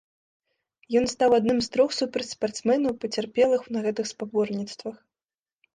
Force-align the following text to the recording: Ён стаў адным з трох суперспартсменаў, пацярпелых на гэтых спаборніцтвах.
Ён 1.01 1.05
стаў 1.13 1.35
адным 1.39 1.57
з 1.67 1.71
трох 1.75 1.89
суперспартсменаў, 1.99 2.91
пацярпелых 3.05 3.61
на 3.79 3.87
гэтых 3.91 4.05
спаборніцтвах. 4.15 4.95